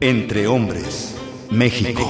[0.00, 1.16] Entre hombres,
[1.50, 2.08] México.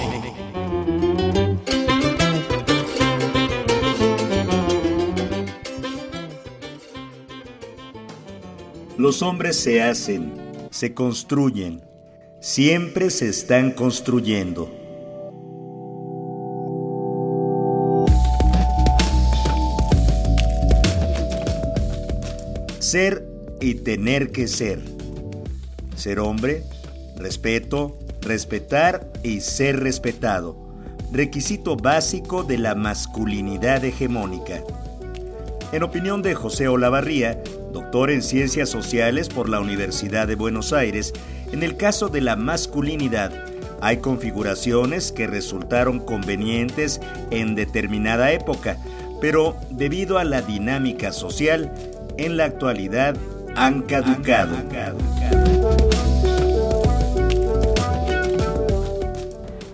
[8.98, 10.32] Los hombres se hacen,
[10.70, 11.82] se construyen,
[12.40, 14.70] siempre se están construyendo.
[22.78, 24.80] Ser y tener que ser.
[25.96, 26.62] Ser hombre,
[27.16, 30.56] respeto, respetar y ser respetado.
[31.12, 34.62] Requisito básico de la masculinidad hegemónica.
[35.72, 41.12] En opinión de José Olavarría, doctor en Ciencias Sociales por la Universidad de Buenos Aires,
[41.52, 43.32] en el caso de la masculinidad,
[43.80, 48.78] hay configuraciones que resultaron convenientes en determinada época,
[49.20, 51.72] pero debido a la dinámica social,
[52.16, 53.16] en la actualidad
[53.56, 54.56] han caducado.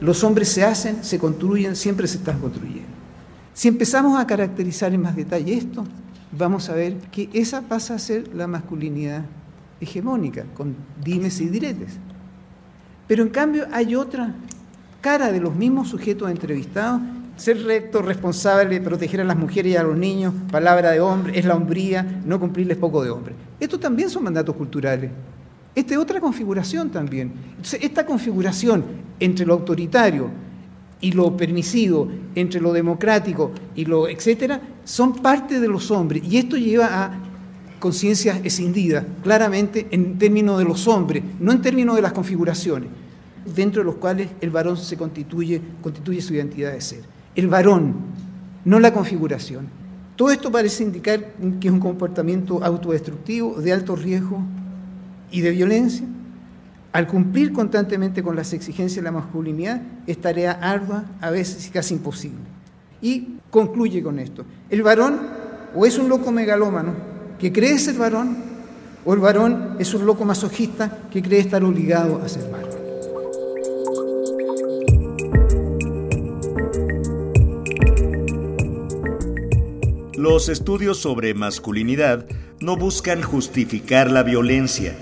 [0.01, 2.89] Los hombres se hacen, se construyen, siempre se están construyendo.
[3.55, 5.85] Si empezamos a caracterizar en más detalle esto,
[6.37, 9.25] vamos a ver que esa pasa a ser la masculinidad
[9.81, 10.75] hegemónica, con
[11.05, 11.99] dimes y diretes.
[13.07, 14.35] Pero en cambio hay otra
[15.01, 17.01] cara de los mismos sujetos entrevistados
[17.37, 21.45] ser recto, responsable, proteger a las mujeres y a los niños, palabra de hombre, es
[21.45, 23.35] la hombría, no cumplirles poco de hombre.
[23.63, 25.09] Estos también son mandatos culturales.
[25.73, 27.33] Esta es otra configuración también.
[27.51, 28.85] Entonces, esta configuración
[29.21, 30.31] entre lo autoritario
[31.01, 36.25] y lo permisivo, entre lo democrático y lo etcétera, son parte de los hombres.
[36.25, 37.13] Y esto lleva a
[37.79, 42.89] conciencias escindidas, claramente en términos de los hombres, no en términos de las configuraciones,
[43.55, 47.03] dentro de los cuales el varón se constituye, constituye su identidad de ser
[47.35, 47.95] el varón,
[48.65, 49.82] no la configuración.
[50.23, 54.41] Todo esto parece indicar que es un comportamiento autodestructivo, de alto riesgo
[55.33, 56.07] y de violencia.
[56.93, 61.95] Al cumplir constantemente con las exigencias de la masculinidad, es tarea ardua, a veces casi
[61.95, 62.39] imposible.
[63.01, 64.45] Y concluye con esto.
[64.71, 65.23] El varón
[65.75, 66.93] o es un loco megalómano
[67.41, 68.37] que cree ser varón,
[69.05, 72.82] o el varón es un loco masoquista que cree estar obligado a ser varón.
[80.23, 82.29] Los estudios sobre masculinidad
[82.61, 84.97] no buscan justificar la violencia,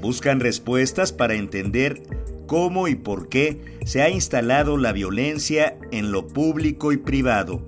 [0.00, 2.04] buscan respuestas para entender
[2.46, 7.60] cómo y por qué se ha instalado la violencia en lo público y privado,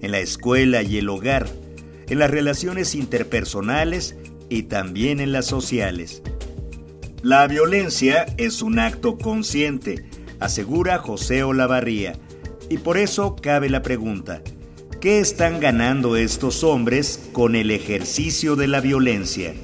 [0.00, 1.46] en la escuela y el hogar,
[2.08, 4.16] en las relaciones interpersonales
[4.48, 6.22] y también en las sociales.
[7.22, 10.06] La violencia es un acto consciente,
[10.38, 12.14] asegura José Olavarría,
[12.70, 14.42] y por eso cabe la pregunta,
[15.00, 19.54] ¿Qué están ganando estos hombres con el ejercicio de la violencia?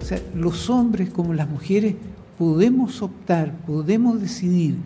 [0.00, 1.94] O sea, los hombres como las mujeres
[2.38, 4.76] podemos optar, podemos decidir,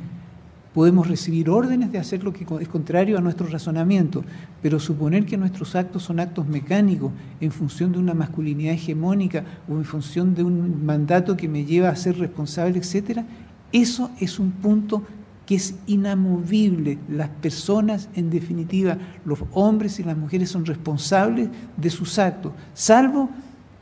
[0.74, 4.24] podemos recibir órdenes de hacer lo que es contrario a nuestro razonamiento,
[4.60, 9.74] pero suponer que nuestros actos son actos mecánicos en función de una masculinidad hegemónica o
[9.74, 13.24] en función de un mandato que me lleva a ser responsable, etcétera,
[13.72, 15.02] eso es un punto
[15.46, 16.98] que es inamovible.
[17.08, 23.30] Las personas, en definitiva, los hombres y las mujeres son responsables de sus actos, salvo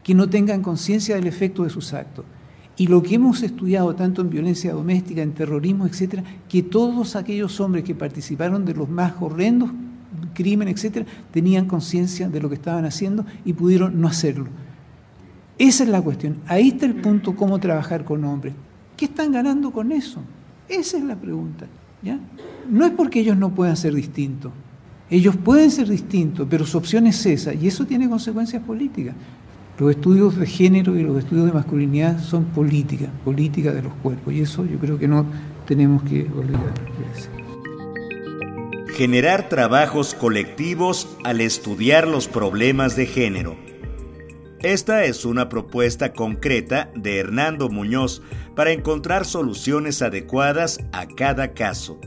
[0.03, 2.25] que no tengan conciencia del efecto de sus actos.
[2.79, 7.61] Y lo que hemos estudiado tanto en violencia doméstica, en terrorismo, etcétera, que todos aquellos
[7.61, 9.71] hombres que participaron de los más horrendos
[10.33, 14.49] crímenes, etcétera, tenían conciencia de lo que estaban haciendo y pudieron no hacerlo.
[15.59, 16.37] Esa es la cuestión.
[16.47, 18.55] Ahí está el punto cómo trabajar con hombres.
[18.99, 20.21] ¿Qué están ganando con eso?
[20.69, 21.67] Esa es la pregunta.
[22.03, 22.19] ¿ya?
[22.69, 24.51] No es porque ellos no puedan ser distintos.
[25.09, 29.15] Ellos pueden ser distintos, pero su opción es esa y eso tiene consecuencias políticas.
[29.79, 34.35] Los estudios de género y los estudios de masculinidad son política, política de los cuerpos
[34.35, 35.25] y eso yo creo que no
[35.65, 36.75] tenemos que olvidar.
[38.97, 43.68] Generar trabajos colectivos al estudiar los problemas de género.
[44.63, 48.23] Esta es una propuesta concreta de Hernando Muñoz
[48.57, 52.01] para encontrar soluciones adecuadas a cada caso.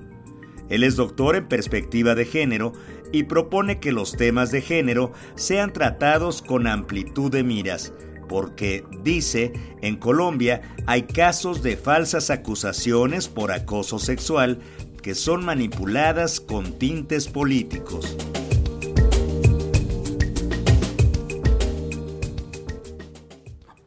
[0.68, 2.74] Él es doctor en perspectiva de género
[3.14, 7.94] y propone que los temas de género sean tratados con amplitud de miras,
[8.28, 14.60] porque, dice, en Colombia hay casos de falsas acusaciones por acoso sexual
[15.02, 18.18] que son manipuladas con tintes políticos.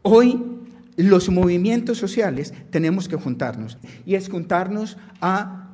[0.06, 0.38] Hoy
[0.98, 5.70] los movimientos sociales tenemos que juntarnos y es juntarnos a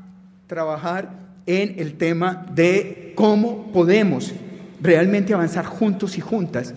[0.46, 1.10] trabajar
[1.46, 4.32] en el tema de cómo podemos
[4.80, 6.74] realmente avanzar juntos y juntas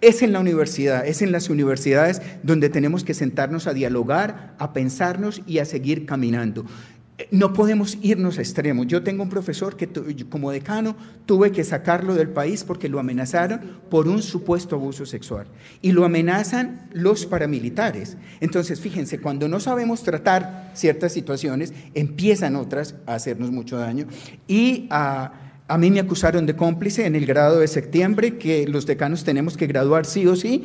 [0.00, 4.72] es en la universidad, es en las universidades donde tenemos que sentarnos a dialogar, a
[4.72, 6.64] pensarnos y a seguir caminando.
[7.30, 8.88] No podemos irnos a extremos.
[8.88, 9.88] Yo tengo un profesor que
[10.28, 10.96] como decano
[11.26, 15.46] tuve que sacarlo del país porque lo amenazaron por un supuesto abuso sexual.
[15.80, 18.16] Y lo amenazan los paramilitares.
[18.40, 24.06] Entonces, fíjense, cuando no sabemos tratar ciertas situaciones, empiezan otras a hacernos mucho daño.
[24.48, 25.30] Y a,
[25.78, 29.68] mí me acusaron de cómplice en el grado de septiembre, que los decanos tenemos que
[29.68, 30.64] graduar sí o sí,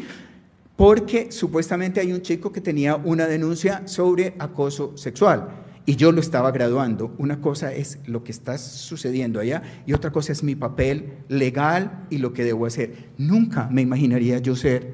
[0.75, 6.21] porque supuestamente hay un chico que tenía una denuncia sobre acoso sexual y yo lo
[6.21, 7.15] estaba graduando.
[7.17, 12.05] Una cosa es lo que está sucediendo allá y otra cosa es mi papel legal
[12.11, 13.07] y lo que debo hacer.
[13.17, 14.93] Nunca me imaginaría yo ser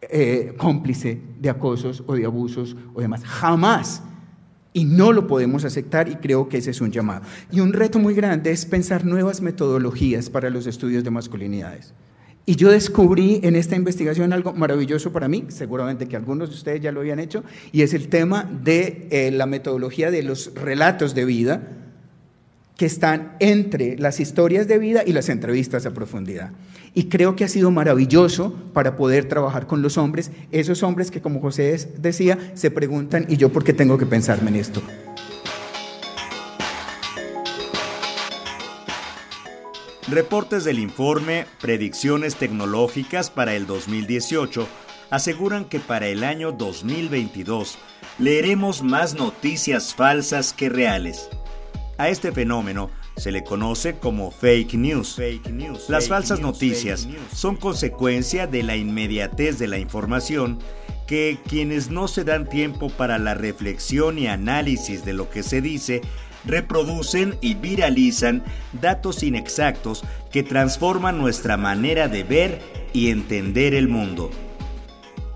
[0.00, 3.22] eh, cómplice de acosos o de abusos o demás.
[3.22, 4.02] Jamás.
[4.72, 7.20] Y no lo podemos aceptar y creo que ese es un llamado.
[7.52, 11.92] Y un reto muy grande es pensar nuevas metodologías para los estudios de masculinidades.
[12.46, 16.80] Y yo descubrí en esta investigación algo maravilloso para mí, seguramente que algunos de ustedes
[16.82, 17.42] ya lo habían hecho,
[17.72, 21.62] y es el tema de eh, la metodología de los relatos de vida
[22.76, 26.50] que están entre las historias de vida y las entrevistas a profundidad.
[26.92, 31.22] Y creo que ha sido maravilloso para poder trabajar con los hombres, esos hombres que
[31.22, 34.82] como José decía, se preguntan, ¿y yo por qué tengo que pensarme en esto?
[40.08, 44.68] Reportes del informe Predicciones tecnológicas para el 2018
[45.08, 47.78] aseguran que para el año 2022
[48.18, 51.30] leeremos más noticias falsas que reales.
[51.96, 55.18] A este fenómeno se le conoce como fake news.
[55.88, 60.58] Las falsas noticias son consecuencia de la inmediatez de la información
[61.06, 65.62] que quienes no se dan tiempo para la reflexión y análisis de lo que se
[65.62, 66.02] dice
[66.46, 68.42] reproducen y viralizan
[68.72, 72.60] datos inexactos que transforman nuestra manera de ver
[72.92, 74.30] y entender el mundo.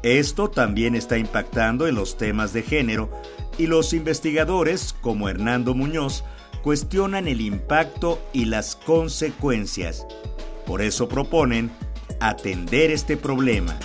[0.03, 3.11] Esto también está impactando en los temas de género
[3.59, 6.25] y los investigadores, como Hernando Muñoz,
[6.63, 10.07] cuestionan el impacto y las consecuencias.
[10.67, 11.71] Por eso proponen
[12.21, 13.77] atender este problema.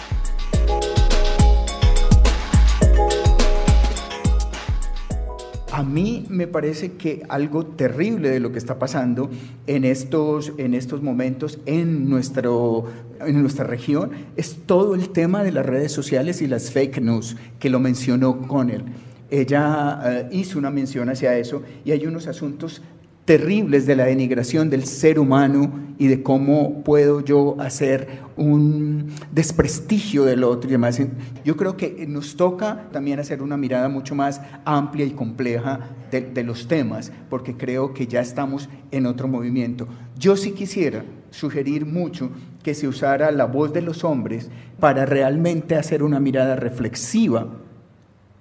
[5.74, 9.32] A mí me parece que algo terrible de lo que está pasando
[9.66, 12.86] en estos, en estos momentos en, nuestro,
[13.20, 17.38] en nuestra región es todo el tema de las redes sociales y las fake news,
[17.58, 18.84] que lo mencionó Connell.
[19.32, 22.84] Ella eh, hizo una mención hacia eso y hay unos asuntos
[23.26, 30.26] terribles de la denigración del ser humano y de cómo puedo yo hacer un desprestigio
[30.26, 31.00] del otro y demás.
[31.46, 36.22] Yo creo que nos toca también hacer una mirada mucho más amplia y compleja de,
[36.22, 39.88] de los temas, porque creo que ya estamos en otro movimiento.
[40.18, 42.30] Yo sí quisiera sugerir mucho
[42.62, 44.50] que se usara la voz de los hombres
[44.80, 47.48] para realmente hacer una mirada reflexiva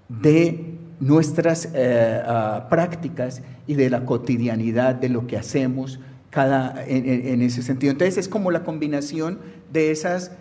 [0.09, 6.01] de nuestras eh, ah, prácticas y de la cotidianidad de lo que hacemos
[6.31, 7.93] cada, en, ese sentido.
[7.93, 9.39] Entonces es como la combinación
[9.73, 10.33] de esas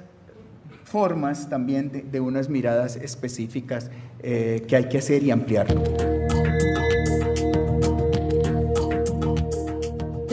[0.84, 5.68] formas también de, unas miradas específicas eh, que hay que hacer y ampliar.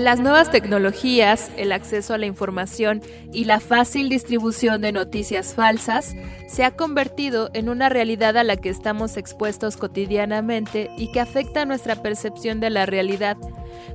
[0.08, 6.16] Las nuevas tecnologías, el acceso a la información y la fácil distribución de noticias falsas
[6.46, 11.66] se ha convertido en una realidad a la que estamos expuestos cotidianamente y que afecta
[11.66, 13.36] nuestra percepción de la realidad.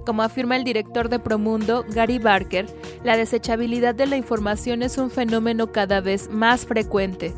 [0.06, 2.68] Como afirma el director de Promundo, Gary Barker,
[3.04, 7.34] la desechabilidad de la información es un fenómeno cada vez más frecuente.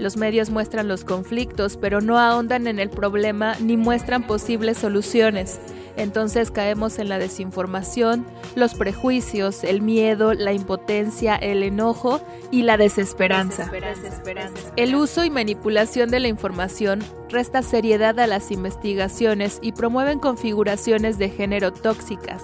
[0.00, 5.60] Los medios muestran los conflictos, pero no ahondan en el problema ni muestran posibles soluciones
[5.96, 12.76] entonces caemos en la desinformación, los prejuicios, el miedo, la impotencia, el enojo y la
[12.76, 13.70] desesperanza.
[14.76, 21.18] El uso y manipulación de la información resta seriedad a las investigaciones y promueven configuraciones
[21.18, 22.42] de género tóxicas.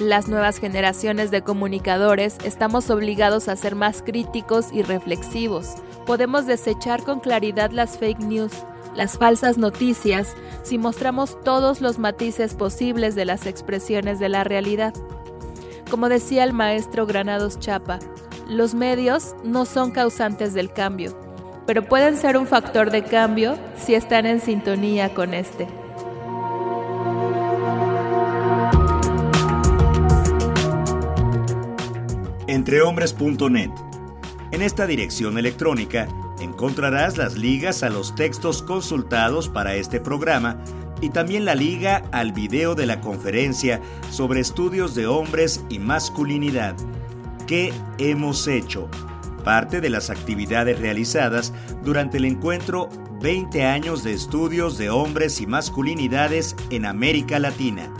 [0.00, 5.74] Las nuevas generaciones de comunicadores estamos obligados a ser más críticos y reflexivos.
[6.06, 8.52] Podemos desechar con claridad las fake news,
[8.94, 14.94] las falsas noticias, si mostramos todos los matices posibles de las expresiones de la realidad.
[15.90, 17.98] Como decía el maestro Granados Chapa,
[18.48, 21.16] los medios no son causantes del cambio,
[21.66, 25.68] pero pueden ser un factor de cambio si están en sintonía con este.
[32.46, 33.70] Entrehombres.net.
[34.50, 36.08] En esta dirección electrónica
[36.40, 40.62] encontrarás las ligas a los textos consultados para este programa
[41.00, 43.80] y también la liga al video de la conferencia
[44.10, 46.74] sobre estudios de hombres y masculinidad.
[47.46, 48.88] ¿Qué hemos hecho?
[49.44, 51.52] Parte de las actividades realizadas
[51.82, 52.88] durante el encuentro
[53.20, 57.92] 20 años de estudios de hombres y masculinidades en América Latina.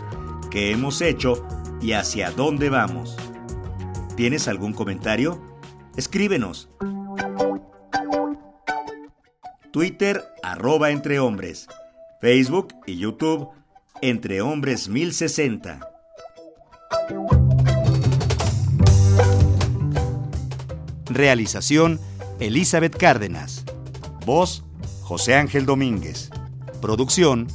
[0.51, 1.45] ¿Qué hemos hecho
[1.81, 3.17] y hacia dónde vamos?
[4.15, 5.41] ¿Tienes algún comentario?
[5.95, 6.69] Escríbenos.
[9.71, 11.67] Twitter arroba entre hombres.
[12.21, 13.49] Facebook y YouTube
[14.01, 15.79] Entre Hombres 1060.
[21.05, 21.99] Realización
[22.39, 23.63] Elizabeth Cárdenas.
[24.25, 24.63] Voz
[25.01, 26.29] José Ángel Domínguez.
[26.81, 27.47] Producción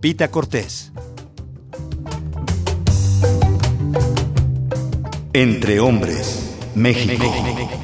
[0.00, 0.92] Pita Cortés.
[5.34, 7.77] Entre Hombres, México.